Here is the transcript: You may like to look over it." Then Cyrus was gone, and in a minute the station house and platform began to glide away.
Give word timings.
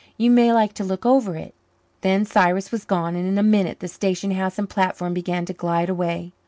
You 0.17 0.31
may 0.31 0.51
like 0.51 0.73
to 0.73 0.83
look 0.83 1.05
over 1.05 1.35
it." 1.35 1.53
Then 2.01 2.25
Cyrus 2.25 2.71
was 2.71 2.85
gone, 2.85 3.15
and 3.15 3.27
in 3.27 3.37
a 3.37 3.43
minute 3.43 3.81
the 3.81 3.87
station 3.87 4.31
house 4.31 4.57
and 4.57 4.67
platform 4.67 5.13
began 5.13 5.45
to 5.45 5.53
glide 5.53 5.89
away. 5.89 6.31